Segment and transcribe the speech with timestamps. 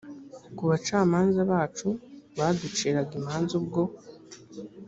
[0.55, 1.87] ku bacamanza bacu
[2.37, 3.81] baduciraga imanza ubwo